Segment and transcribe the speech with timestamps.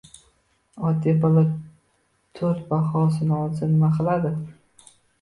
[0.91, 1.43] Oddiy bola
[2.41, 4.37] to'rt bahosini olsa, nima qiladi?